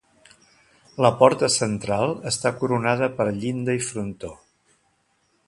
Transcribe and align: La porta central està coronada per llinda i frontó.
La 1.05 1.11
porta 1.19 1.49
central 1.57 2.15
està 2.31 2.53
coronada 2.63 3.11
per 3.21 3.29
llinda 3.37 3.77
i 3.83 3.87
frontó. 3.91 4.35